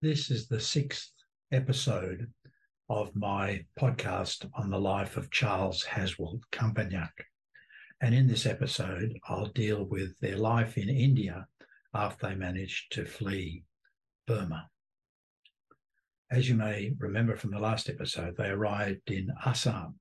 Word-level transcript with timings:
This 0.00 0.30
is 0.30 0.46
the 0.46 0.60
sixth 0.60 1.10
episode 1.50 2.30
of 2.88 3.16
my 3.16 3.64
podcast 3.76 4.48
on 4.54 4.70
the 4.70 4.78
life 4.78 5.16
of 5.16 5.32
Charles 5.32 5.82
Haswell 5.82 6.38
Campagnac. 6.52 7.10
And 8.00 8.14
in 8.14 8.28
this 8.28 8.46
episode, 8.46 9.18
I'll 9.26 9.46
deal 9.46 9.82
with 9.86 10.16
their 10.20 10.36
life 10.36 10.78
in 10.78 10.88
India 10.88 11.48
after 11.92 12.28
they 12.28 12.36
managed 12.36 12.92
to 12.92 13.06
flee 13.06 13.64
Burma. 14.28 14.68
As 16.30 16.48
you 16.48 16.54
may 16.54 16.94
remember 16.98 17.34
from 17.34 17.50
the 17.50 17.58
last 17.58 17.88
episode, 17.88 18.36
they 18.36 18.50
arrived 18.50 19.10
in 19.10 19.32
Assam. 19.44 19.98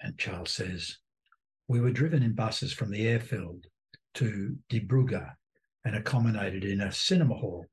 And 0.00 0.16
Charles 0.16 0.52
says, 0.52 0.98
We 1.66 1.80
were 1.80 1.90
driven 1.90 2.22
in 2.22 2.36
buses 2.36 2.72
from 2.72 2.92
the 2.92 3.08
airfield 3.08 3.66
to 4.14 4.56
Dibrugarh 4.70 5.32
and 5.84 5.96
accommodated 5.96 6.64
in 6.64 6.80
a 6.80 6.92
cinema 6.92 7.34
hall. 7.34 7.66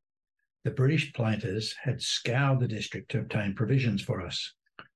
The 0.63 0.71
British 0.71 1.13
planters 1.13 1.73
had 1.81 2.01
scoured 2.01 2.59
the 2.59 2.67
district 2.67 3.11
to 3.11 3.19
obtain 3.19 3.55
provisions 3.55 4.01
for 4.01 4.21
us. 4.21 4.53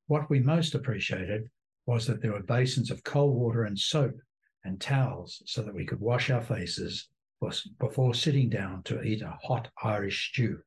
What 0.08 0.30
we 0.30 0.40
most 0.40 0.76
appreciated 0.76 1.50
was 1.86 2.06
that 2.08 2.22
there 2.22 2.34
were 2.34 2.44
basins 2.44 2.92
of 2.92 3.04
cold 3.04 3.36
water 3.36 3.64
and 3.64 3.78
soap 3.78 4.20
and 4.64 4.80
towels 4.80 5.42
so 5.46 5.62
that 5.62 5.74
we 5.74 5.86
could 5.86 6.00
wash 6.00 6.30
our 6.30 6.42
faces 6.42 7.08
before 7.80 8.14
sitting 8.14 8.50
down 8.50 8.84
to 8.84 9.02
eat 9.02 9.22
a 9.22 9.38
hot 9.42 9.70
Irish 9.84 10.30
stew. 10.30 10.60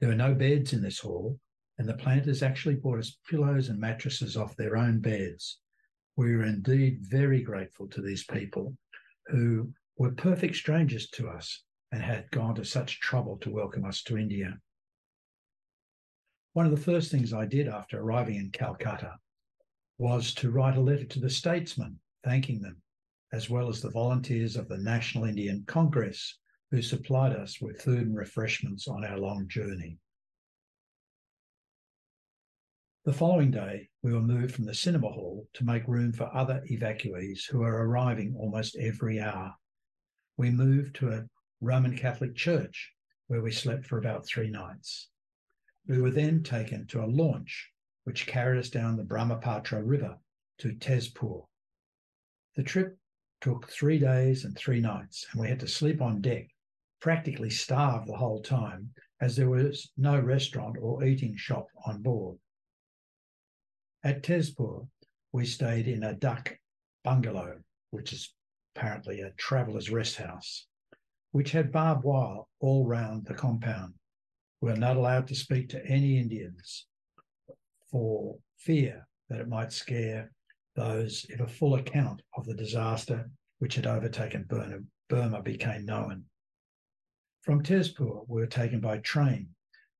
There 0.00 0.08
were 0.08 0.14
no 0.14 0.34
beds 0.34 0.72
in 0.72 0.82
this 0.82 0.98
hall, 0.98 1.38
and 1.78 1.88
the 1.88 1.94
planters 1.94 2.42
actually 2.42 2.76
brought 2.76 2.98
us 2.98 3.18
pillows 3.28 3.68
and 3.68 3.78
mattresses 3.78 4.36
off 4.36 4.56
their 4.56 4.76
own 4.76 5.00
beds. 5.00 5.58
We 6.16 6.34
were 6.34 6.44
indeed 6.44 7.00
very 7.02 7.42
grateful 7.42 7.88
to 7.88 8.00
these 8.00 8.24
people 8.24 8.74
who 9.26 9.72
were 9.96 10.12
perfect 10.12 10.56
strangers 10.56 11.08
to 11.08 11.28
us 11.28 11.62
and 11.92 12.02
had 12.02 12.30
gone 12.30 12.54
to 12.54 12.64
such 12.64 13.00
trouble 13.00 13.38
to 13.38 13.50
welcome 13.50 13.84
us 13.84 14.02
to 14.02 14.18
India. 14.18 14.58
One 16.52 16.66
of 16.66 16.72
the 16.72 16.82
first 16.82 17.10
things 17.10 17.32
I 17.32 17.46
did 17.46 17.68
after 17.68 18.00
arriving 18.00 18.36
in 18.36 18.50
Calcutta 18.50 19.14
was 19.98 20.34
to 20.34 20.50
write 20.50 20.76
a 20.76 20.80
letter 20.80 21.04
to 21.04 21.20
the 21.20 21.30
Statesman 21.30 21.98
thanking 22.24 22.60
them, 22.60 22.76
as 23.32 23.48
well 23.48 23.68
as 23.68 23.80
the 23.80 23.90
volunteers 23.90 24.56
of 24.56 24.68
the 24.68 24.78
National 24.78 25.24
Indian 25.24 25.64
Congress 25.66 26.38
who 26.70 26.82
supplied 26.82 27.32
us 27.32 27.60
with 27.60 27.80
food 27.80 28.06
and 28.06 28.16
refreshments 28.16 28.88
on 28.88 29.04
our 29.04 29.18
long 29.18 29.46
journey. 29.48 29.98
The 33.04 33.12
following 33.12 33.52
day, 33.52 33.88
we 34.02 34.12
were 34.12 34.20
moved 34.20 34.54
from 34.54 34.64
the 34.64 34.74
cinema 34.74 35.08
hall 35.08 35.46
to 35.54 35.64
make 35.64 35.86
room 35.86 36.12
for 36.12 36.34
other 36.34 36.64
evacuees 36.68 37.48
who 37.48 37.62
are 37.62 37.86
arriving 37.86 38.34
almost 38.36 38.76
every 38.76 39.20
hour 39.20 39.54
we 40.36 40.50
moved 40.50 40.96
to 40.96 41.10
a 41.10 41.24
Roman 41.60 41.96
Catholic 41.96 42.34
church 42.34 42.92
where 43.28 43.42
we 43.42 43.50
slept 43.50 43.86
for 43.86 43.98
about 43.98 44.26
three 44.26 44.50
nights. 44.50 45.08
We 45.86 46.00
were 46.00 46.10
then 46.10 46.42
taken 46.42 46.86
to 46.88 47.02
a 47.02 47.06
launch 47.06 47.70
which 48.04 48.26
carried 48.26 48.58
us 48.58 48.70
down 48.70 48.96
the 48.96 49.04
Brahmaputra 49.04 49.82
River 49.82 50.16
to 50.58 50.74
Tezpur. 50.74 51.44
The 52.54 52.62
trip 52.62 52.96
took 53.40 53.68
three 53.68 53.98
days 53.98 54.44
and 54.44 54.56
three 54.56 54.80
nights, 54.80 55.26
and 55.32 55.40
we 55.40 55.48
had 55.48 55.60
to 55.60 55.68
sleep 55.68 56.00
on 56.00 56.20
deck, 56.20 56.48
practically 57.00 57.50
starved 57.50 58.06
the 58.06 58.16
whole 58.16 58.42
time, 58.42 58.90
as 59.20 59.36
there 59.36 59.50
was 59.50 59.90
no 59.96 60.18
restaurant 60.20 60.76
or 60.80 61.04
eating 61.04 61.36
shop 61.36 61.66
on 61.84 62.02
board. 62.02 62.38
At 64.04 64.22
Tezpur, 64.22 64.86
we 65.32 65.46
stayed 65.46 65.88
in 65.88 66.04
a 66.04 66.14
dak 66.14 66.60
bungalow, 67.02 67.58
which 67.90 68.12
is 68.12 68.32
apparently 68.76 69.20
a 69.20 69.30
traveller's 69.38 69.90
rest 69.90 70.16
house, 70.16 70.66
which 71.32 71.52
had 71.52 71.72
barbed 71.72 72.04
wire 72.04 72.42
all 72.60 72.86
round 72.86 73.24
the 73.24 73.34
compound. 73.34 73.94
We 74.60 74.70
were 74.70 74.76
not 74.76 74.96
allowed 74.96 75.28
to 75.28 75.34
speak 75.34 75.70
to 75.70 75.86
any 75.86 76.18
Indians 76.18 76.86
for 77.90 78.36
fear 78.58 79.06
that 79.28 79.40
it 79.40 79.48
might 79.48 79.72
scare 79.72 80.30
those 80.74 81.24
if 81.30 81.40
a 81.40 81.46
full 81.46 81.76
account 81.76 82.20
of 82.36 82.44
the 82.44 82.54
disaster 82.54 83.30
which 83.58 83.76
had 83.76 83.86
overtaken 83.86 84.44
Burma, 84.46 84.80
Burma 85.08 85.42
became 85.42 85.86
known. 85.86 86.24
From 87.40 87.62
Tezpur, 87.62 88.24
we 88.28 88.40
were 88.40 88.46
taken 88.46 88.80
by 88.80 88.98
train, 88.98 89.48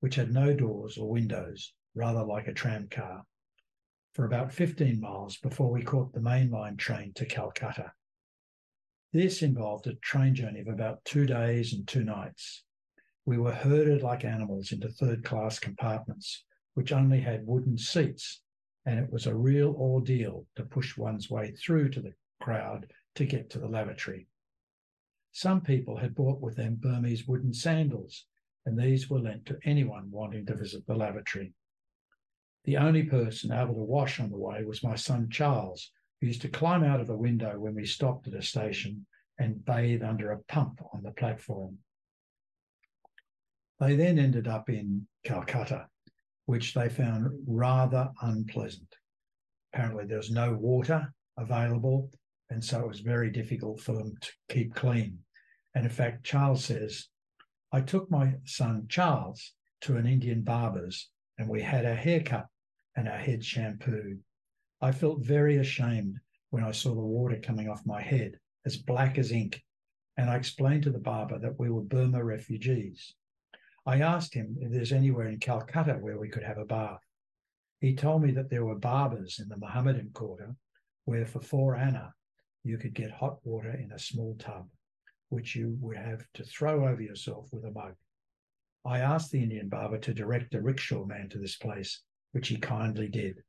which 0.00 0.16
had 0.16 0.32
no 0.32 0.54
doors 0.54 0.98
or 0.98 1.08
windows, 1.08 1.72
rather 1.94 2.22
like 2.22 2.48
a 2.48 2.52
tram 2.52 2.88
car, 2.90 3.24
for 4.12 4.26
about 4.26 4.52
15 4.52 5.00
miles 5.00 5.38
before 5.38 5.70
we 5.70 5.82
caught 5.82 6.12
the 6.12 6.20
mainline 6.20 6.76
train 6.76 7.12
to 7.14 7.24
Calcutta. 7.24 7.92
This 9.12 9.42
involved 9.42 9.86
a 9.86 9.94
train 9.94 10.34
journey 10.34 10.60
of 10.60 10.68
about 10.68 11.04
two 11.04 11.26
days 11.26 11.72
and 11.72 11.86
two 11.86 12.04
nights. 12.04 12.64
We 13.24 13.38
were 13.38 13.54
herded 13.54 14.02
like 14.02 14.24
animals 14.24 14.72
into 14.72 14.88
third 14.88 15.24
class 15.24 15.58
compartments, 15.58 16.44
which 16.74 16.92
only 16.92 17.20
had 17.20 17.46
wooden 17.46 17.78
seats, 17.78 18.42
and 18.84 18.98
it 18.98 19.10
was 19.10 19.26
a 19.26 19.34
real 19.34 19.74
ordeal 19.78 20.46
to 20.56 20.64
push 20.64 20.96
one's 20.96 21.30
way 21.30 21.52
through 21.52 21.90
to 21.90 22.00
the 22.00 22.14
crowd 22.40 22.92
to 23.14 23.24
get 23.24 23.48
to 23.50 23.58
the 23.58 23.68
lavatory. 23.68 24.26
Some 25.32 25.60
people 25.60 25.96
had 25.96 26.14
brought 26.14 26.40
with 26.40 26.56
them 26.56 26.76
Burmese 26.76 27.26
wooden 27.26 27.52
sandals, 27.52 28.26
and 28.64 28.78
these 28.78 29.08
were 29.08 29.20
lent 29.20 29.46
to 29.46 29.58
anyone 29.64 30.10
wanting 30.10 30.46
to 30.46 30.54
visit 30.54 30.86
the 30.86 30.94
lavatory. 30.94 31.54
The 32.64 32.76
only 32.76 33.04
person 33.04 33.52
able 33.52 33.74
to 33.74 33.80
wash 33.80 34.18
on 34.18 34.30
the 34.30 34.36
way 34.36 34.64
was 34.64 34.82
my 34.82 34.96
son 34.96 35.30
Charles, 35.30 35.92
used 36.26 36.42
to 36.42 36.48
climb 36.48 36.84
out 36.84 37.00
of 37.00 37.06
the 37.06 37.16
window 37.16 37.58
when 37.58 37.74
we 37.74 37.86
stopped 37.86 38.26
at 38.28 38.34
a 38.34 38.42
station 38.42 39.06
and 39.38 39.64
bathe 39.64 40.02
under 40.02 40.32
a 40.32 40.42
pump 40.44 40.80
on 40.92 41.02
the 41.02 41.10
platform. 41.12 41.78
They 43.80 43.96
then 43.96 44.18
ended 44.18 44.48
up 44.48 44.68
in 44.70 45.06
Calcutta, 45.24 45.86
which 46.46 46.74
they 46.74 46.88
found 46.88 47.28
rather 47.46 48.10
unpleasant. 48.22 48.94
Apparently, 49.72 50.06
there 50.06 50.16
was 50.16 50.30
no 50.30 50.54
water 50.54 51.12
available, 51.36 52.10
and 52.48 52.64
so 52.64 52.80
it 52.80 52.88
was 52.88 53.00
very 53.00 53.30
difficult 53.30 53.80
for 53.80 53.92
them 53.92 54.14
to 54.20 54.32
keep 54.48 54.74
clean. 54.74 55.18
And 55.74 55.84
in 55.84 55.90
fact, 55.90 56.24
Charles 56.24 56.64
says, 56.64 57.08
I 57.72 57.82
took 57.82 58.10
my 58.10 58.34
son 58.44 58.86
Charles 58.88 59.52
to 59.82 59.96
an 59.96 60.06
Indian 60.06 60.42
barber's 60.42 61.10
and 61.38 61.48
we 61.48 61.62
had 61.62 61.84
our 61.84 61.94
hair 61.94 62.20
cut 62.20 62.46
and 62.96 63.08
our 63.08 63.18
head 63.18 63.44
shampooed. 63.44 64.20
I 64.80 64.92
felt 64.92 65.24
very 65.24 65.56
ashamed 65.56 66.18
when 66.50 66.62
I 66.62 66.72
saw 66.72 66.94
the 66.94 67.00
water 67.00 67.40
coming 67.40 67.68
off 67.68 67.86
my 67.86 68.02
head, 68.02 68.38
as 68.64 68.76
black 68.76 69.16
as 69.16 69.32
ink, 69.32 69.62
and 70.16 70.28
I 70.28 70.36
explained 70.36 70.82
to 70.84 70.90
the 70.90 70.98
barber 70.98 71.38
that 71.38 71.58
we 71.58 71.70
were 71.70 71.82
Burma 71.82 72.22
refugees. 72.22 73.14
I 73.86 74.00
asked 74.00 74.34
him 74.34 74.56
if 74.60 74.72
there's 74.72 74.92
anywhere 74.92 75.28
in 75.28 75.38
Calcutta 75.38 75.94
where 75.94 76.18
we 76.18 76.28
could 76.28 76.42
have 76.42 76.58
a 76.58 76.64
bath. 76.64 77.00
He 77.80 77.94
told 77.94 78.22
me 78.22 78.32
that 78.32 78.50
there 78.50 78.64
were 78.64 78.78
barbers 78.78 79.38
in 79.38 79.48
the 79.48 79.56
Mohammedan 79.56 80.10
quarter 80.12 80.56
where 81.04 81.24
for 81.24 81.40
four 81.40 81.76
anna 81.76 82.12
you 82.64 82.78
could 82.78 82.94
get 82.94 83.12
hot 83.12 83.38
water 83.44 83.70
in 83.70 83.92
a 83.92 83.98
small 83.98 84.34
tub, 84.38 84.68
which 85.28 85.54
you 85.54 85.76
would 85.80 85.96
have 85.96 86.26
to 86.34 86.44
throw 86.44 86.88
over 86.88 87.00
yourself 87.00 87.48
with 87.52 87.64
a 87.64 87.70
mug. 87.70 87.94
I 88.84 88.98
asked 88.98 89.30
the 89.30 89.42
Indian 89.42 89.68
barber 89.68 89.98
to 89.98 90.14
direct 90.14 90.54
a 90.54 90.60
rickshaw 90.60 91.04
man 91.04 91.28
to 91.30 91.38
this 91.38 91.56
place, 91.56 92.02
which 92.32 92.48
he 92.48 92.56
kindly 92.56 93.08
did. 93.08 93.42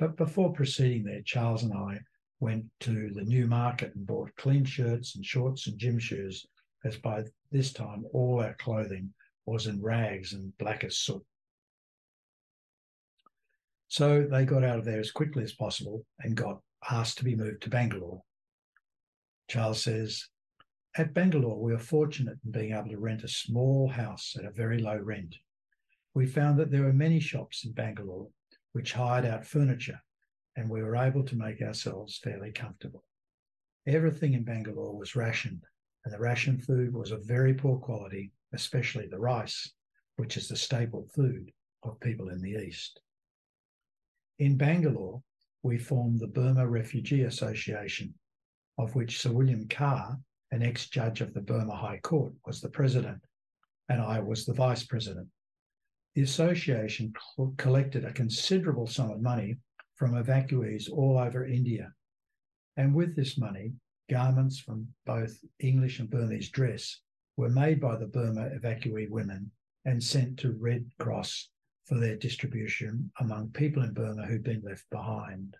But 0.00 0.16
before 0.16 0.50
proceeding 0.54 1.04
there, 1.04 1.20
Charles 1.20 1.62
and 1.62 1.74
I 1.74 2.00
went 2.40 2.64
to 2.80 3.10
the 3.10 3.22
new 3.22 3.46
market 3.46 3.94
and 3.94 4.06
bought 4.06 4.34
clean 4.34 4.64
shirts 4.64 5.14
and 5.14 5.22
shorts 5.24 5.66
and 5.66 5.78
gym 5.78 5.98
shoes, 5.98 6.46
as 6.86 6.96
by 6.96 7.24
this 7.50 7.70
time 7.74 8.06
all 8.14 8.40
our 8.40 8.54
clothing 8.54 9.12
was 9.44 9.66
in 9.66 9.82
rags 9.82 10.32
and 10.32 10.56
black 10.56 10.84
as 10.84 10.96
soot. 10.96 11.22
So 13.88 14.22
they 14.22 14.46
got 14.46 14.64
out 14.64 14.78
of 14.78 14.86
there 14.86 15.00
as 15.00 15.10
quickly 15.10 15.44
as 15.44 15.52
possible 15.52 16.06
and 16.20 16.34
got 16.34 16.62
asked 16.90 17.18
to 17.18 17.24
be 17.24 17.36
moved 17.36 17.62
to 17.64 17.68
Bangalore. 17.68 18.22
Charles 19.48 19.82
says, 19.82 20.28
At 20.96 21.12
Bangalore, 21.12 21.60
we 21.60 21.72
were 21.72 21.78
fortunate 21.78 22.38
in 22.42 22.52
being 22.52 22.72
able 22.72 22.88
to 22.88 22.98
rent 22.98 23.22
a 23.22 23.28
small 23.28 23.86
house 23.86 24.34
at 24.38 24.46
a 24.46 24.50
very 24.50 24.78
low 24.78 24.96
rent. 24.96 25.36
We 26.14 26.24
found 26.26 26.58
that 26.58 26.70
there 26.70 26.84
were 26.84 26.92
many 26.94 27.20
shops 27.20 27.66
in 27.66 27.72
Bangalore 27.72 28.30
which 28.72 28.92
hired 28.92 29.24
out 29.24 29.46
furniture, 29.46 30.00
and 30.56 30.68
we 30.68 30.82
were 30.82 30.96
able 30.96 31.24
to 31.24 31.36
make 31.36 31.60
ourselves 31.62 32.18
fairly 32.18 32.52
comfortable. 32.52 33.04
Everything 33.86 34.34
in 34.34 34.44
Bangalore 34.44 34.96
was 34.96 35.16
rationed, 35.16 35.64
and 36.04 36.14
the 36.14 36.18
ration 36.18 36.58
food 36.58 36.92
was 36.92 37.10
of 37.10 37.24
very 37.24 37.54
poor 37.54 37.78
quality, 37.78 38.32
especially 38.52 39.06
the 39.06 39.18
rice, 39.18 39.72
which 40.16 40.36
is 40.36 40.48
the 40.48 40.56
staple 40.56 41.08
food 41.14 41.50
of 41.82 42.00
people 42.00 42.28
in 42.28 42.40
the 42.40 42.52
East. 42.52 43.00
In 44.38 44.56
Bangalore, 44.56 45.22
we 45.62 45.78
formed 45.78 46.20
the 46.20 46.26
Burma 46.26 46.66
Refugee 46.66 47.22
Association, 47.22 48.14
of 48.78 48.94
which 48.94 49.20
Sir 49.20 49.32
William 49.32 49.66
Carr, 49.68 50.18
an 50.52 50.62
ex 50.62 50.88
judge 50.88 51.20
of 51.20 51.34
the 51.34 51.40
Burma 51.40 51.76
High 51.76 51.98
Court, 51.98 52.32
was 52.46 52.60
the 52.60 52.70
president, 52.70 53.22
and 53.88 54.00
I 54.00 54.20
was 54.20 54.46
the 54.46 54.54
vice 54.54 54.84
president 54.84 55.28
the 56.14 56.22
association 56.22 57.12
collected 57.56 58.04
a 58.04 58.12
considerable 58.12 58.86
sum 58.86 59.10
of 59.10 59.22
money 59.22 59.56
from 59.94 60.12
evacuees 60.12 60.90
all 60.90 61.18
over 61.18 61.46
India. 61.46 61.92
And 62.76 62.94
with 62.94 63.14
this 63.14 63.38
money, 63.38 63.72
garments 64.10 64.58
from 64.58 64.88
both 65.06 65.38
English 65.60 66.00
and 66.00 66.10
Burmese 66.10 66.50
dress 66.50 67.00
were 67.36 67.48
made 67.48 67.80
by 67.80 67.96
the 67.96 68.06
Burma 68.06 68.50
evacuee 68.50 69.08
women 69.08 69.50
and 69.84 70.02
sent 70.02 70.38
to 70.40 70.52
Red 70.52 70.84
Cross 70.98 71.50
for 71.86 71.98
their 71.98 72.16
distribution 72.16 73.10
among 73.20 73.50
people 73.50 73.82
in 73.82 73.92
Burma 73.92 74.26
who'd 74.26 74.42
been 74.42 74.62
left 74.62 74.88
behind. 74.90 75.56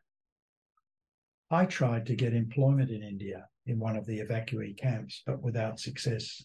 I 1.51 1.67
tried 1.67 2.07
to 2.07 2.17
get 2.17 2.35
employment 2.35 2.91
in 2.91 3.03
India 3.03 3.49
in 3.67 3.79
one 3.79 3.97
of 3.97 4.07
the 4.07 4.21
evacuee 4.21 4.77
camps, 4.77 5.23
but 5.27 5.43
without 5.43 5.81
success. 5.81 6.45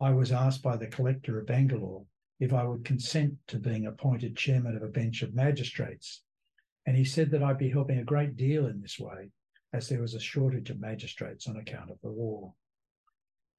I 0.00 0.10
was 0.10 0.32
asked 0.32 0.62
by 0.62 0.76
the 0.76 0.86
collector 0.86 1.38
of 1.40 1.46
Bangalore 1.46 2.04
if 2.38 2.52
I 2.52 2.64
would 2.64 2.84
consent 2.84 3.34
to 3.48 3.58
being 3.58 3.86
appointed 3.86 4.36
chairman 4.36 4.76
of 4.76 4.82
a 4.82 4.88
bench 4.88 5.22
of 5.22 5.34
magistrates, 5.34 6.22
and 6.86 6.96
he 6.96 7.04
said 7.04 7.30
that 7.30 7.42
I'd 7.42 7.58
be 7.58 7.70
helping 7.70 7.98
a 7.98 8.04
great 8.04 8.36
deal 8.36 8.66
in 8.66 8.80
this 8.80 8.98
way, 8.98 9.30
as 9.72 9.88
there 9.88 10.00
was 10.00 10.14
a 10.14 10.20
shortage 10.20 10.70
of 10.70 10.78
magistrates 10.78 11.48
on 11.48 11.56
account 11.56 11.90
of 11.90 12.00
the 12.02 12.10
war. 12.10 12.54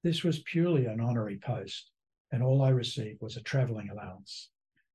This 0.03 0.23
was 0.23 0.43
purely 0.43 0.85
an 0.85 1.01
honorary 1.01 1.37
post, 1.37 1.91
and 2.31 2.43
all 2.43 2.61
I 2.61 2.69
received 2.69 3.21
was 3.21 3.35
a 3.35 3.41
travelling 3.41 3.89
allowance. 3.89 4.49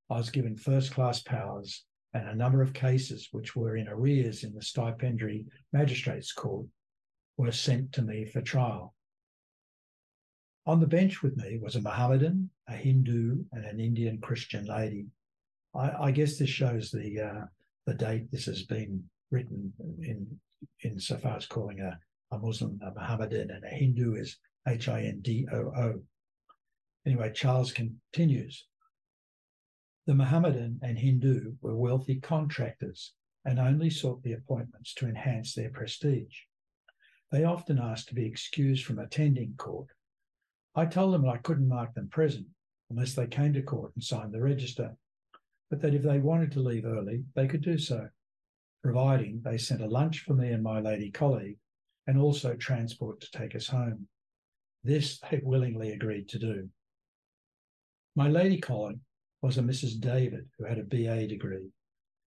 I 0.08 0.17
was 0.17 0.31
given 0.31 0.56
first 0.56 0.93
class 0.93 1.23
powers, 1.23 1.84
and 2.14 2.29
a 2.29 2.34
number 2.34 2.62
of 2.62 2.73
cases 2.73 3.29
which 3.32 3.56
were 3.56 3.76
in 3.76 3.88
arrears 3.88 4.44
in 4.44 4.55
the 4.55 4.62
stipendiary 4.62 5.46
magistrates 5.73 6.32
court 6.32 6.67
were 7.37 7.52
sent 7.52 7.93
to 7.93 8.02
me 8.02 8.26
for 8.26 8.43
trial. 8.43 8.94
On 10.64 10.79
the 10.79 10.87
bench 10.87 11.23
with 11.23 11.37
me 11.37 11.59
was 11.59 11.75
a 11.75 11.81
Mohammedan, 11.81 12.49
a 12.69 12.75
Hindu, 12.75 13.44
and 13.53 13.64
an 13.64 13.81
Indian 13.81 14.20
Christian 14.20 14.64
lady. 14.67 15.06
I, 15.75 15.91
I 16.06 16.11
guess 16.12 16.38
this 16.38 16.50
shows 16.50 16.91
the 16.91 17.20
uh, 17.20 17.44
the 17.87 17.94
date 17.94 18.31
this 18.31 18.47
has 18.47 18.62
been 18.62 19.03
written 19.31 19.73
in 20.00 20.38
in 20.82 21.00
so 21.00 21.17
far 21.17 21.37
as 21.37 21.47
calling 21.47 21.81
a, 21.81 21.99
a 22.31 22.38
Muslim 22.38 22.79
a 22.87 22.93
Mohammedan 22.93 23.50
and 23.50 23.64
a 23.64 23.69
Hindu 23.69 24.14
is 24.14 24.38
H 24.69 24.88
I 24.88 25.03
N 25.03 25.20
D 25.20 25.49
O 25.53 25.56
O. 25.56 26.03
Anyway, 27.05 27.32
Charles 27.32 27.73
continues. 27.73 28.67
The 30.06 30.15
Mohammedan 30.15 30.79
and 30.82 30.97
Hindu 30.97 31.55
were 31.61 31.76
wealthy 31.76 32.20
contractors 32.20 33.15
and 33.44 33.58
only 33.58 33.91
sought 33.91 34.23
the 34.23 34.35
appointments 34.35 34.94
to 34.94 35.08
enhance 35.08 35.55
their 35.55 35.70
prestige. 35.70 36.37
They 37.32 37.43
often 37.43 37.79
asked 37.79 38.08
to 38.08 38.15
be 38.15 38.26
excused 38.26 38.85
from 38.85 39.00
attending 39.00 39.55
court. 39.56 39.88
I 40.75 40.87
told 40.87 41.13
them 41.13 41.29
I 41.29 41.37
couldn't 41.39 41.69
mark 41.69 41.95
them 41.95 42.09
present 42.09 42.47
unless 42.89 43.15
they 43.15 43.27
came 43.27 43.53
to 43.53 43.63
court 43.63 43.93
and 43.95 44.03
signed 44.03 44.33
the 44.33 44.41
register, 44.41 44.97
but 45.71 45.81
that 45.83 45.95
if 45.95 46.03
they 46.03 46.19
wanted 46.19 46.53
to 46.53 46.61
leave 46.61 46.85
early, 46.85 47.25
they 47.35 47.47
could 47.47 47.63
do 47.63 47.77
so, 47.79 48.09
providing 48.83 49.43
they 49.43 49.59
sent 49.59 49.83
a 49.83 49.87
lunch 49.87 50.21
for 50.21 50.35
me 50.35 50.49
and 50.49 50.63
my 50.63 50.81
lady 50.81 51.11
colleague 51.11 51.59
and 52.07 52.19
also 52.19 52.55
transport 52.55 53.21
to 53.21 53.31
take 53.31 53.55
us 53.55 53.69
home. 53.69 54.09
This 54.83 55.21
they 55.31 55.41
willingly 55.43 55.93
agreed 55.93 56.29
to 56.31 56.39
do. 56.39 56.69
My 58.17 58.29
lady 58.29 58.59
colleague 58.59 59.01
was 59.41 59.59
a 59.59 59.63
Mrs. 59.63 60.01
David 60.01 60.49
who 60.59 60.65
had 60.65 60.79
a 60.79 60.85
BA 60.85 61.27
degree. 61.27 61.71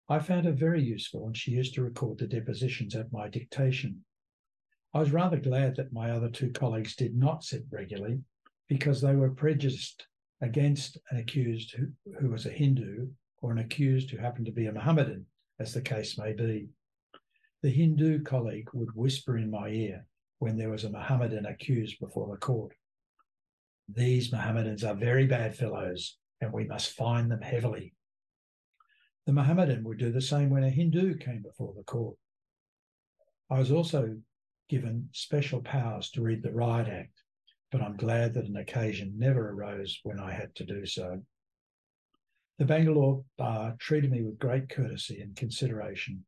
I 0.08 0.18
found 0.18 0.46
her 0.46 0.52
very 0.52 0.82
useful 0.82 1.26
and 1.26 1.36
she 1.36 1.52
used 1.52 1.74
to 1.74 1.82
record 1.82 2.18
the 2.18 2.26
depositions 2.26 2.94
at 2.96 3.12
my 3.12 3.28
dictation. 3.28 4.04
I 4.92 4.98
was 4.98 5.12
rather 5.12 5.36
glad 5.36 5.76
that 5.76 5.92
my 5.92 6.10
other 6.10 6.28
two 6.28 6.50
colleagues 6.50 6.96
did 6.96 7.16
not 7.16 7.44
sit 7.44 7.64
regularly 7.70 8.20
because 8.68 9.00
they 9.00 9.14
were 9.14 9.30
prejudiced 9.30 10.06
against 10.40 10.98
an 11.10 11.18
accused 11.18 11.74
who, 11.76 11.88
who 12.18 12.30
was 12.30 12.46
a 12.46 12.50
Hindu 12.50 13.08
or 13.40 13.52
an 13.52 13.58
accused 13.58 14.10
who 14.10 14.18
happened 14.18 14.46
to 14.46 14.52
be 14.52 14.66
a 14.66 14.72
Mohammedan, 14.72 15.26
as 15.60 15.72
the 15.72 15.80
case 15.80 16.18
may 16.18 16.32
be. 16.32 16.68
The 17.62 17.70
Hindu 17.70 18.22
colleague 18.22 18.68
would 18.72 18.94
whisper 18.94 19.38
in 19.38 19.50
my 19.50 19.68
ear 19.68 20.06
when 20.38 20.56
there 20.56 20.70
was 20.70 20.84
a 20.84 20.90
Mohammedan 20.90 21.46
accused 21.46 22.00
before 22.00 22.28
the 22.30 22.38
court. 22.38 22.72
These 23.88 24.32
Mohammedans 24.32 24.82
are 24.82 24.94
very 24.94 25.26
bad 25.26 25.54
fellows, 25.54 26.16
and 26.40 26.52
we 26.52 26.64
must 26.64 26.92
fine 26.92 27.28
them 27.28 27.42
heavily. 27.42 27.92
The 29.26 29.32
Mohammedan 29.32 29.84
would 29.84 29.98
do 29.98 30.10
the 30.10 30.20
same 30.20 30.50
when 30.50 30.64
a 30.64 30.70
Hindu 30.70 31.18
came 31.18 31.42
before 31.42 31.74
the 31.76 31.84
court. 31.84 32.16
I 33.50 33.58
was 33.58 33.70
also 33.70 34.16
given 34.70 35.08
special 35.12 35.60
powers 35.60 36.10
to 36.10 36.22
read 36.22 36.44
the 36.44 36.52
Riot 36.52 36.86
Act, 36.86 37.22
but 37.72 37.82
I'm 37.82 37.96
glad 37.96 38.34
that 38.34 38.46
an 38.46 38.56
occasion 38.56 39.12
never 39.18 39.50
arose 39.50 39.98
when 40.04 40.20
I 40.20 40.30
had 40.30 40.54
to 40.54 40.64
do 40.64 40.86
so. 40.86 41.20
The 42.58 42.64
Bangalore 42.64 43.24
Bar 43.36 43.74
treated 43.80 44.12
me 44.12 44.22
with 44.22 44.38
great 44.38 44.68
courtesy 44.68 45.20
and 45.20 45.34
consideration, 45.34 46.24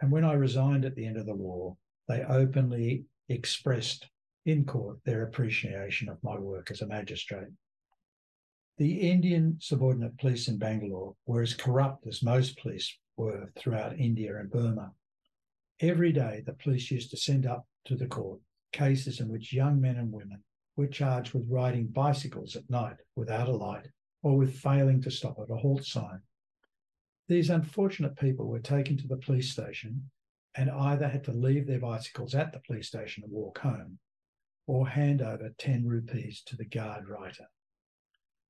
and 0.00 0.12
when 0.12 0.24
I 0.24 0.34
resigned 0.34 0.84
at 0.84 0.94
the 0.94 1.04
end 1.04 1.16
of 1.16 1.26
the 1.26 1.34
war, 1.34 1.76
they 2.06 2.22
openly 2.22 3.06
expressed 3.28 4.06
in 4.46 4.64
court 4.64 4.98
their 5.04 5.24
appreciation 5.24 6.08
of 6.08 6.22
my 6.22 6.38
work 6.38 6.70
as 6.70 6.82
a 6.82 6.86
magistrate. 6.86 7.48
The 8.78 9.10
Indian 9.10 9.58
subordinate 9.60 10.16
police 10.16 10.46
in 10.46 10.58
Bangalore 10.58 11.16
were 11.26 11.42
as 11.42 11.54
corrupt 11.54 12.06
as 12.06 12.22
most 12.22 12.56
police 12.56 12.96
were 13.16 13.50
throughout 13.56 13.98
India 13.98 14.36
and 14.36 14.48
Burma. 14.48 14.92
Every 15.82 16.12
day, 16.12 16.42
the 16.44 16.52
police 16.52 16.90
used 16.90 17.10
to 17.10 17.16
send 17.16 17.46
up 17.46 17.66
to 17.86 17.96
the 17.96 18.06
court 18.06 18.40
cases 18.70 19.18
in 19.18 19.28
which 19.28 19.52
young 19.52 19.80
men 19.80 19.96
and 19.96 20.12
women 20.12 20.44
were 20.76 20.86
charged 20.86 21.32
with 21.32 21.48
riding 21.48 21.86
bicycles 21.86 22.54
at 22.54 22.68
night 22.68 22.96
without 23.16 23.48
a 23.48 23.56
light 23.56 23.88
or 24.22 24.36
with 24.36 24.58
failing 24.58 25.00
to 25.02 25.10
stop 25.10 25.38
at 25.38 25.50
a 25.50 25.56
halt 25.56 25.84
sign. 25.84 26.20
These 27.28 27.48
unfortunate 27.48 28.16
people 28.16 28.46
were 28.46 28.60
taken 28.60 28.98
to 28.98 29.08
the 29.08 29.16
police 29.16 29.52
station 29.52 30.10
and 30.54 30.70
either 30.70 31.08
had 31.08 31.24
to 31.24 31.32
leave 31.32 31.66
their 31.66 31.80
bicycles 31.80 32.34
at 32.34 32.52
the 32.52 32.60
police 32.60 32.88
station 32.88 33.24
and 33.24 33.32
walk 33.32 33.58
home 33.58 33.98
or 34.66 34.86
hand 34.86 35.22
over 35.22 35.54
10 35.56 35.86
rupees 35.86 36.42
to 36.46 36.56
the 36.56 36.64
guard 36.64 37.08
writer. 37.08 37.46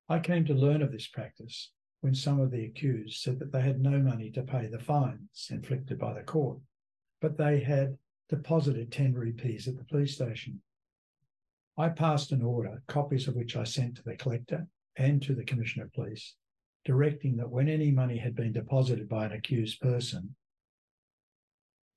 I 0.09 0.19
came 0.19 0.43
to 0.45 0.53
learn 0.53 0.81
of 0.81 0.91
this 0.91 1.07
practice 1.07 1.71
when 2.01 2.13
some 2.13 2.41
of 2.41 2.51
the 2.51 2.65
accused 2.65 3.21
said 3.21 3.39
that 3.39 3.53
they 3.53 3.61
had 3.61 3.79
no 3.79 3.99
money 3.99 4.31
to 4.31 4.43
pay 4.43 4.67
the 4.67 4.79
fines 4.79 5.47
inflicted 5.49 5.97
by 5.97 6.13
the 6.13 6.23
court, 6.23 6.59
but 7.21 7.37
they 7.37 7.59
had 7.59 7.97
deposited 8.29 8.91
10 8.91 9.13
rupees 9.13 9.67
at 9.67 9.77
the 9.77 9.83
police 9.85 10.15
station. 10.15 10.61
I 11.77 11.89
passed 11.89 12.31
an 12.31 12.41
order, 12.41 12.81
copies 12.87 13.27
of 13.27 13.35
which 13.35 13.55
I 13.55 13.63
sent 13.63 13.95
to 13.95 14.03
the 14.03 14.15
collector 14.15 14.67
and 14.97 15.21
to 15.23 15.35
the 15.35 15.45
Commissioner 15.45 15.85
of 15.85 15.93
Police, 15.93 16.35
directing 16.83 17.37
that 17.37 17.49
when 17.49 17.69
any 17.69 17.91
money 17.91 18.17
had 18.17 18.35
been 18.35 18.51
deposited 18.51 19.07
by 19.07 19.25
an 19.25 19.31
accused 19.31 19.79
person 19.79 20.35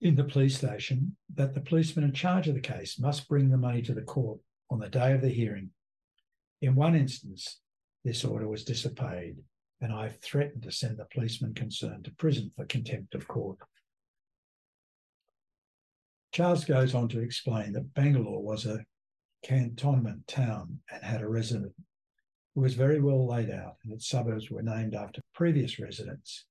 in 0.01 0.15
the 0.15 0.25
police 0.25 0.57
station, 0.57 1.17
that 1.35 1.55
the 1.55 1.61
policeman 1.61 2.05
in 2.05 2.13
charge 2.13 2.47
of 2.47 2.55
the 2.55 2.61
case 2.61 2.99
must 2.99 3.29
bring 3.29 3.49
the 3.49 3.57
money 3.57 3.83
to 3.83 3.95
the 3.95 4.03
court 4.03 4.39
on 4.71 4.79
the 4.79 4.89
day 4.89 5.13
of 5.13 5.23
the 5.23 5.29
hearing. 5.29 5.71
In 6.61 6.75
one 6.75 6.95
instance, 6.95 7.61
this 8.05 8.25
order 8.25 8.49
was 8.49 8.65
disobeyed, 8.65 9.37
and 9.81 9.93
I 9.93 10.11
threatened 10.23 10.63
to 10.65 10.73
send 10.73 10.99
the 10.99 11.07
policeman 11.07 11.55
concerned 11.55 12.05
to 12.05 12.15
prison 12.15 12.51
for 12.55 12.67
contempt 12.67 13.15
of 13.15 13.27
court. 13.27 13.59
Charles 16.35 16.65
goes 16.65 16.97
on 16.97 17.09
to 17.11 17.21
explain 17.21 17.75
that 17.75 17.95
Bangalore 17.95 18.43
was 18.43 18.67
a 18.67 18.85
cantonment 19.45 20.27
town 20.27 20.81
and 20.91 21.05
had 21.05 21.21
a 21.21 21.29
resident 21.29 21.73
who 22.53 22.63
was 22.63 22.75
very 22.75 23.01
well 23.01 23.25
laid 23.25 23.51
out, 23.51 23.77
and 23.85 23.93
its 23.93 24.09
suburbs 24.09 24.51
were 24.51 24.61
named 24.61 24.97
after 24.97 25.23
previous 25.33 25.79
residents, 25.79 26.47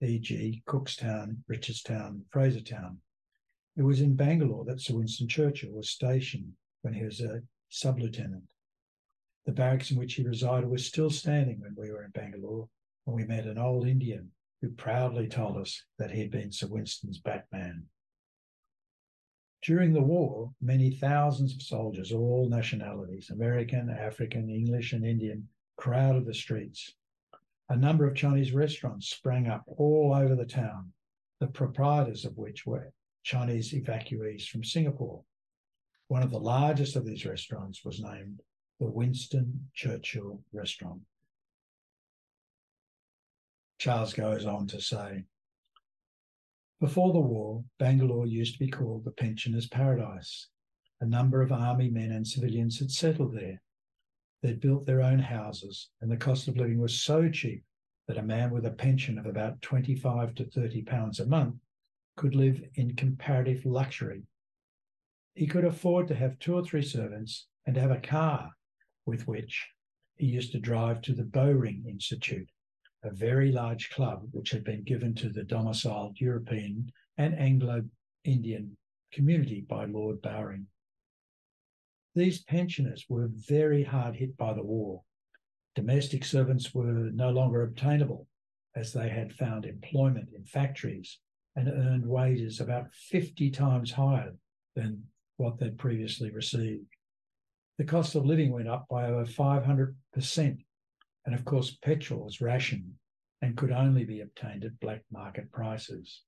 e.g., 0.00 0.62
Cookstown, 0.66 1.36
Richardstown, 1.48 2.24
Frasertown. 2.34 2.96
It 3.76 3.82
was 3.82 4.00
in 4.00 4.16
Bangalore 4.16 4.64
that 4.64 4.80
Sir 4.80 4.94
Winston 4.94 5.28
Churchill 5.28 5.72
was 5.72 5.90
stationed 5.90 6.54
when 6.80 6.94
he 6.94 7.04
was 7.04 7.20
a 7.20 7.42
sub 7.68 7.98
lieutenant. 7.98 8.48
The 9.44 9.52
barracks 9.52 9.90
in 9.90 9.98
which 9.98 10.14
he 10.14 10.22
resided 10.22 10.70
was 10.70 10.86
still 10.86 11.10
standing 11.10 11.60
when 11.60 11.74
we 11.76 11.90
were 11.90 12.04
in 12.04 12.10
Bangalore, 12.12 12.70
and 13.06 13.14
we 13.14 13.26
met 13.26 13.44
an 13.44 13.58
old 13.58 13.86
Indian 13.86 14.30
who 14.62 14.70
proudly 14.70 15.28
told 15.28 15.58
us 15.58 15.84
that 15.98 16.10
he 16.10 16.20
had 16.20 16.30
been 16.30 16.50
Sir 16.50 16.68
Winston's 16.68 17.18
Batman. 17.18 17.84
During 19.64 19.94
the 19.94 20.02
war, 20.02 20.52
many 20.60 20.90
thousands 20.90 21.54
of 21.54 21.62
soldiers 21.62 22.12
of 22.12 22.20
all 22.20 22.50
nationalities 22.50 23.30
American, 23.30 23.88
African, 23.88 24.50
English, 24.50 24.92
and 24.92 25.06
Indian 25.06 25.48
crowded 25.76 26.26
the 26.26 26.34
streets. 26.34 26.92
A 27.70 27.76
number 27.76 28.06
of 28.06 28.14
Chinese 28.14 28.52
restaurants 28.52 29.08
sprang 29.08 29.48
up 29.48 29.64
all 29.66 30.12
over 30.14 30.34
the 30.34 30.44
town, 30.44 30.92
the 31.40 31.46
proprietors 31.46 32.26
of 32.26 32.36
which 32.36 32.66
were 32.66 32.92
Chinese 33.22 33.72
evacuees 33.72 34.46
from 34.46 34.64
Singapore. 34.64 35.24
One 36.08 36.22
of 36.22 36.30
the 36.30 36.38
largest 36.38 36.94
of 36.94 37.06
these 37.06 37.24
restaurants 37.24 37.86
was 37.86 38.02
named 38.02 38.42
the 38.78 38.90
Winston 38.90 39.70
Churchill 39.72 40.42
Restaurant. 40.52 41.00
Charles 43.78 44.12
goes 44.12 44.44
on 44.44 44.66
to 44.66 44.80
say, 44.82 45.24
before 46.84 47.14
the 47.14 47.18
war, 47.18 47.64
Bangalore 47.78 48.26
used 48.26 48.52
to 48.52 48.58
be 48.58 48.70
called 48.70 49.06
the 49.06 49.10
pensioners' 49.12 49.66
paradise. 49.66 50.48
A 51.00 51.06
number 51.06 51.40
of 51.40 51.50
army 51.50 51.88
men 51.88 52.12
and 52.12 52.26
civilians 52.26 52.78
had 52.78 52.90
settled 52.90 53.34
there. 53.34 53.62
They'd 54.42 54.60
built 54.60 54.84
their 54.84 55.00
own 55.00 55.18
houses, 55.18 55.88
and 56.02 56.10
the 56.10 56.18
cost 56.18 56.46
of 56.46 56.58
living 56.58 56.78
was 56.78 57.00
so 57.00 57.30
cheap 57.30 57.64
that 58.06 58.18
a 58.18 58.22
man 58.22 58.50
with 58.50 58.66
a 58.66 58.70
pension 58.70 59.18
of 59.18 59.24
about 59.24 59.62
25 59.62 60.34
to 60.34 60.44
30 60.44 60.82
pounds 60.82 61.20
a 61.20 61.26
month 61.26 61.54
could 62.18 62.34
live 62.34 62.62
in 62.74 62.96
comparative 62.96 63.64
luxury. 63.64 64.26
He 65.32 65.46
could 65.46 65.64
afford 65.64 66.06
to 66.08 66.14
have 66.14 66.38
two 66.38 66.54
or 66.54 66.62
three 66.62 66.82
servants 66.82 67.46
and 67.64 67.78
have 67.78 67.92
a 67.92 67.98
car 67.98 68.50
with 69.06 69.26
which 69.26 69.66
he 70.16 70.26
used 70.26 70.52
to 70.52 70.60
drive 70.60 71.00
to 71.00 71.14
the 71.14 71.24
Bowring 71.24 71.86
Institute, 71.88 72.50
a 73.04 73.10
very 73.10 73.52
large 73.52 73.90
club 73.90 74.26
which 74.32 74.50
had 74.50 74.64
been 74.64 74.82
given 74.82 75.14
to 75.14 75.28
the 75.28 75.44
domiciled 75.44 76.20
European 76.20 76.90
and 77.18 77.38
Anglo 77.38 77.82
Indian 78.24 78.76
community 79.12 79.64
by 79.68 79.84
Lord 79.84 80.20
Bowring. 80.22 80.66
These 82.14 82.42
pensioners 82.42 83.04
were 83.08 83.28
very 83.32 83.82
hard 83.82 84.16
hit 84.16 84.36
by 84.36 84.54
the 84.54 84.62
war. 84.62 85.02
Domestic 85.74 86.24
servants 86.24 86.72
were 86.72 87.10
no 87.12 87.30
longer 87.30 87.62
obtainable 87.62 88.28
as 88.76 88.92
they 88.92 89.08
had 89.08 89.32
found 89.32 89.66
employment 89.66 90.28
in 90.34 90.44
factories 90.44 91.18
and 91.56 91.68
earned 91.68 92.06
wages 92.06 92.60
about 92.60 92.92
50 92.92 93.50
times 93.50 93.92
higher 93.92 94.34
than 94.74 95.04
what 95.36 95.58
they'd 95.58 95.78
previously 95.78 96.30
received. 96.30 96.86
The 97.78 97.84
cost 97.84 98.14
of 98.14 98.24
living 98.24 98.52
went 98.52 98.68
up 98.68 98.86
by 98.88 99.06
over 99.06 99.24
500%. 99.24 100.64
And 101.26 101.34
of 101.34 101.44
course, 101.44 101.76
petrol 101.82 102.24
was 102.24 102.40
rationed 102.40 102.92
and 103.40 103.56
could 103.56 103.72
only 103.72 104.04
be 104.04 104.20
obtained 104.20 104.64
at 104.64 104.78
black 104.80 105.02
market 105.10 105.50
prices. 105.50 106.22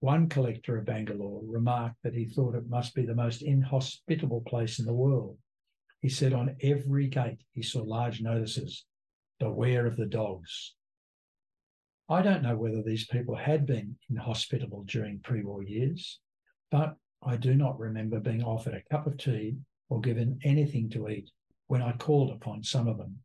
One 0.00 0.28
collector 0.28 0.76
of 0.78 0.84
Bangalore 0.84 1.42
remarked 1.44 2.02
that 2.02 2.14
he 2.14 2.24
thought 2.24 2.56
it 2.56 2.68
must 2.68 2.94
be 2.94 3.06
the 3.06 3.14
most 3.14 3.42
inhospitable 3.42 4.40
place 4.40 4.78
in 4.78 4.86
the 4.86 4.92
world. 4.92 5.38
He 6.00 6.08
said 6.08 6.32
on 6.32 6.56
every 6.60 7.06
gate 7.06 7.42
he 7.52 7.62
saw 7.62 7.82
large 7.82 8.20
notices 8.20 8.84
Beware 9.38 9.86
of 9.86 9.96
the 9.96 10.06
dogs. 10.06 10.74
I 12.08 12.22
don't 12.22 12.42
know 12.42 12.56
whether 12.56 12.82
these 12.82 13.06
people 13.06 13.34
had 13.34 13.66
been 13.66 13.96
inhospitable 14.10 14.84
during 14.84 15.20
pre 15.20 15.42
war 15.42 15.62
years, 15.62 16.20
but 16.70 16.96
I 17.22 17.36
do 17.36 17.54
not 17.54 17.78
remember 17.78 18.20
being 18.20 18.42
offered 18.42 18.74
a 18.74 18.82
cup 18.90 19.06
of 19.06 19.16
tea 19.16 19.56
or 19.88 20.00
given 20.00 20.38
anything 20.44 20.90
to 20.90 21.08
eat 21.08 21.30
when 21.68 21.82
I 21.82 21.92
called 21.92 22.30
upon 22.30 22.62
some 22.62 22.86
of 22.88 22.98
them. 22.98 23.18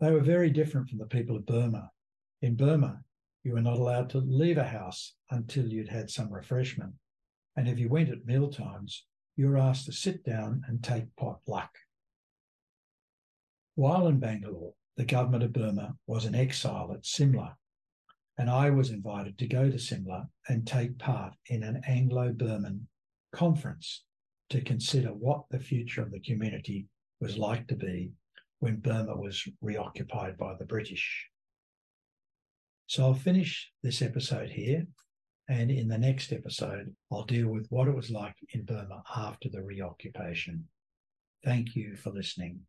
They 0.00 0.12
were 0.12 0.20
very 0.20 0.50
different 0.50 0.88
from 0.88 0.98
the 0.98 1.06
people 1.06 1.36
of 1.36 1.46
Burma. 1.46 1.90
In 2.40 2.54
Burma, 2.54 3.02
you 3.42 3.52
were 3.52 3.60
not 3.60 3.78
allowed 3.78 4.10
to 4.10 4.18
leave 4.18 4.58
a 4.58 4.64
house 4.64 5.14
until 5.30 5.66
you'd 5.66 5.88
had 5.88 6.10
some 6.10 6.32
refreshment. 6.32 6.94
And 7.56 7.68
if 7.68 7.78
you 7.78 7.88
went 7.88 8.10
at 8.10 8.24
meal 8.24 8.48
times, 8.48 9.04
you 9.36 9.48
were 9.48 9.58
asked 9.58 9.86
to 9.86 9.92
sit 9.92 10.24
down 10.24 10.62
and 10.68 10.82
take 10.82 11.14
pot 11.16 11.40
luck. 11.46 11.70
While 13.74 14.06
in 14.08 14.20
Bangalore, 14.20 14.74
the 14.96 15.04
government 15.04 15.44
of 15.44 15.52
Burma 15.52 15.96
was 16.06 16.24
in 16.24 16.34
exile 16.34 16.92
at 16.92 17.06
Simla, 17.06 17.56
and 18.36 18.48
I 18.48 18.70
was 18.70 18.90
invited 18.90 19.38
to 19.38 19.46
go 19.46 19.70
to 19.70 19.78
Simla 19.78 20.28
and 20.48 20.66
take 20.66 20.98
part 20.98 21.34
in 21.46 21.62
an 21.62 21.82
Anglo 21.86 22.32
Burman 22.32 22.88
conference 23.32 24.04
to 24.50 24.60
consider 24.60 25.08
what 25.08 25.44
the 25.50 25.60
future 25.60 26.02
of 26.02 26.12
the 26.12 26.20
community 26.20 26.86
was 27.20 27.36
like 27.36 27.66
to 27.68 27.76
be 27.76 28.12
when 28.60 28.76
Burma 28.76 29.16
was 29.16 29.46
reoccupied 29.60 30.36
by 30.36 30.54
the 30.58 30.64
British. 30.64 31.26
So 32.86 33.04
I'll 33.04 33.14
finish 33.14 33.70
this 33.82 34.02
episode 34.02 34.50
here. 34.50 34.86
And 35.48 35.70
in 35.70 35.88
the 35.88 35.98
next 35.98 36.32
episode, 36.32 36.94
I'll 37.10 37.24
deal 37.24 37.48
with 37.48 37.66
what 37.70 37.88
it 37.88 37.94
was 37.94 38.10
like 38.10 38.34
in 38.52 38.64
Burma 38.64 39.02
after 39.16 39.48
the 39.48 39.62
reoccupation. 39.62 40.68
Thank 41.44 41.74
you 41.74 41.96
for 41.96 42.10
listening. 42.10 42.60